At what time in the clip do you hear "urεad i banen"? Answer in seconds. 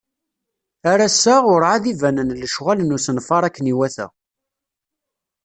1.51-2.35